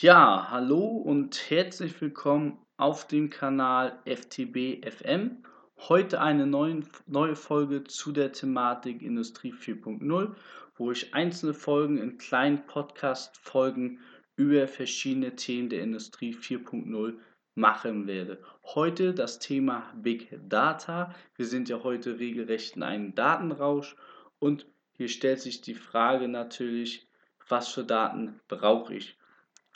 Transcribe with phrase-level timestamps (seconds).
[0.00, 5.44] Ja, hallo und herzlich willkommen auf dem Kanal FTB FM.
[5.76, 10.34] Heute eine neuen, neue Folge zu der Thematik Industrie 4.0,
[10.74, 14.00] wo ich einzelne Folgen in kleinen Podcast-Folgen
[14.34, 17.16] über verschiedene Themen der Industrie 4.0
[17.54, 18.42] machen werde.
[18.64, 21.14] Heute das Thema Big Data.
[21.36, 23.94] Wir sind ja heute regelrecht in einem Datenrausch
[24.40, 27.06] und hier stellt sich die Frage natürlich,
[27.48, 29.16] was für Daten brauche ich?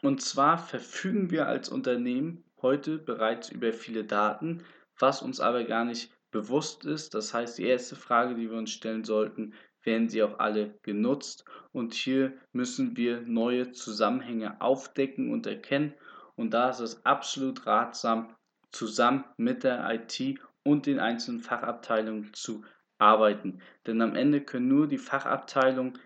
[0.02, 4.64] Und zwar verfügen wir als Unternehmen heute bereits über viele Daten,
[4.98, 7.14] was uns aber gar nicht bewusst ist.
[7.14, 11.44] Das heißt, die erste Frage, die wir uns stellen sollten, werden sie auch alle genutzt?
[11.72, 15.94] Und hier müssen wir neue Zusammenhänge aufdecken und erkennen.
[16.36, 18.34] Und da ist es absolut ratsam,
[18.70, 22.64] zusammen mit der IT und den einzelnen Fachabteilungen zu
[22.98, 23.60] arbeiten.
[23.86, 25.98] Denn am Ende können nur die Fachabteilungen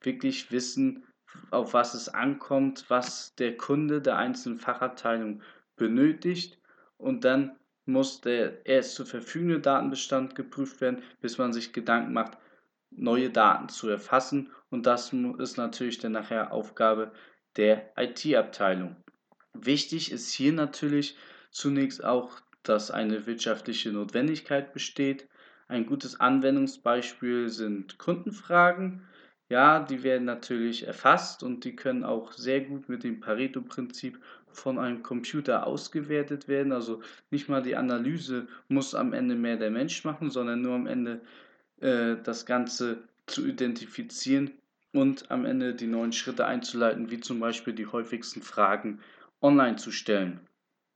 [0.00, 1.05] wirklich wissen,
[1.50, 5.42] auf was es ankommt, was der Kunde der einzelnen Fachabteilung
[5.76, 6.58] benötigt
[6.98, 12.36] und dann muss der erst zur verfügende Datenbestand geprüft werden, bis man sich Gedanken macht,
[12.90, 17.12] neue Daten zu erfassen und das ist natürlich dann nachher Aufgabe
[17.56, 18.96] der IT-Abteilung.
[19.54, 21.16] Wichtig ist hier natürlich
[21.50, 25.28] zunächst auch, dass eine wirtschaftliche Notwendigkeit besteht.
[25.68, 29.06] Ein gutes Anwendungsbeispiel sind Kundenfragen.
[29.48, 34.78] Ja, die werden natürlich erfasst und die können auch sehr gut mit dem Pareto-Prinzip von
[34.78, 36.72] einem Computer ausgewertet werden.
[36.72, 40.86] Also nicht mal die Analyse muss am Ende mehr der Mensch machen, sondern nur am
[40.88, 41.20] Ende
[41.80, 44.50] äh, das Ganze zu identifizieren
[44.92, 49.00] und am Ende die neuen Schritte einzuleiten, wie zum Beispiel die häufigsten Fragen
[49.40, 50.40] online zu stellen.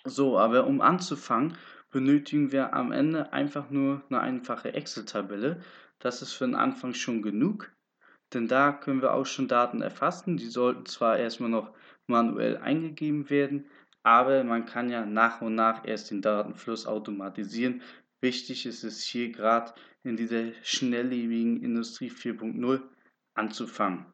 [0.05, 1.57] So, aber um anzufangen,
[1.91, 5.61] benötigen wir am Ende einfach nur eine einfache Excel-Tabelle.
[6.01, 7.70] Das ist für den Anfang schon genug
[8.33, 10.36] denn da können wir auch schon Daten erfassen.
[10.36, 11.73] Die sollten zwar erstmal noch
[12.06, 13.67] manuell eingegeben werden,
[14.03, 17.83] aber man kann ja nach und nach erst den Datenfluss automatisieren.
[18.20, 22.83] Wichtig ist es hier gerade in dieser schnelllebigen Industrie 4.0
[23.35, 24.07] anzufangen.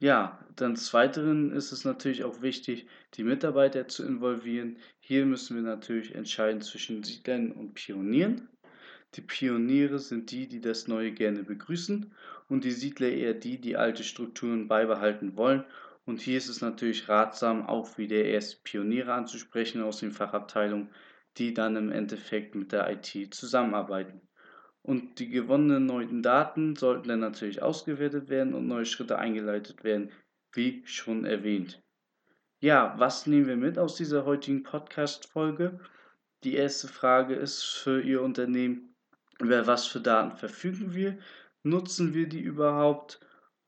[0.00, 4.78] Ja, dann des Weiteren ist es natürlich auch wichtig, die Mitarbeiter zu involvieren.
[5.00, 8.48] Hier müssen wir natürlich entscheiden zwischen Siedlern und Pionieren.
[9.14, 12.12] Die Pioniere sind die, die das Neue gerne begrüßen
[12.48, 15.64] und die Siedler eher die, die alte Strukturen beibehalten wollen.
[16.04, 20.90] Und hier ist es natürlich ratsam, auch wieder erst Pioniere anzusprechen aus den Fachabteilungen,
[21.36, 24.20] die dann im Endeffekt mit der IT zusammenarbeiten.
[24.82, 30.10] Und die gewonnenen neuen Daten sollten dann natürlich ausgewertet werden und neue Schritte eingeleitet werden,
[30.52, 31.82] wie schon erwähnt.
[32.60, 35.78] Ja, was nehmen wir mit aus dieser heutigen Podcast-Folge?
[36.44, 38.87] Die erste Frage ist für Ihr Unternehmen,
[39.40, 41.18] über was für Daten verfügen wir,
[41.62, 43.20] nutzen wir die überhaupt,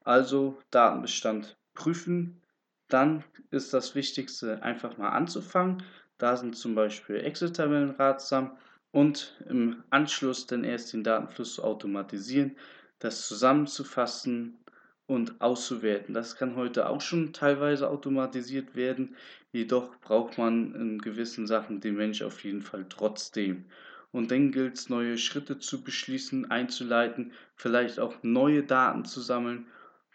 [0.04, 2.40] also Datenbestand prüfen.
[2.88, 5.82] Dann ist das Wichtigste einfach mal anzufangen.
[6.18, 8.58] Da sind zum Beispiel Excel-Tabellen ratsam
[8.92, 12.56] und im Anschluss dann erst den Datenfluss zu automatisieren,
[12.98, 14.58] das zusammenzufassen
[15.06, 16.14] und auszuwerten.
[16.14, 19.16] Das kann heute auch schon teilweise automatisiert werden,
[19.52, 23.64] jedoch braucht man in gewissen Sachen den Mensch auf jeden Fall trotzdem.
[24.12, 29.66] Und dann gilt es, neue Schritte zu beschließen, einzuleiten, vielleicht auch neue Daten zu sammeln,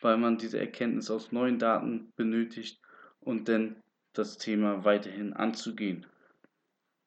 [0.01, 2.81] weil man diese Erkenntnis aus neuen Daten benötigt
[3.21, 3.77] und dann
[4.13, 6.05] das Thema weiterhin anzugehen.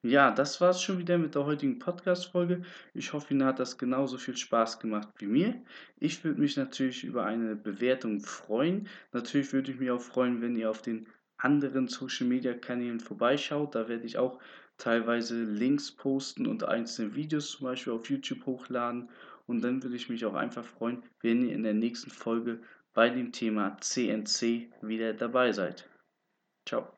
[0.03, 2.63] Ja, das war es schon wieder mit der heutigen Podcast-Folge.
[2.95, 5.61] Ich hoffe, Ihnen hat das genauso viel Spaß gemacht wie mir.
[5.99, 8.89] Ich würde mich natürlich über eine Bewertung freuen.
[9.13, 13.75] Natürlich würde ich mich auch freuen, wenn ihr auf den anderen Social-Media-Kanälen vorbeischaut.
[13.75, 14.39] Da werde ich auch
[14.77, 19.09] teilweise Links posten und einzelne Videos zum Beispiel auf YouTube hochladen.
[19.47, 22.61] Und dann würde ich mich auch einfach freuen, wenn ihr in der nächsten Folge
[22.93, 25.89] bei dem Thema CNC wieder dabei seid.
[26.67, 26.98] Ciao.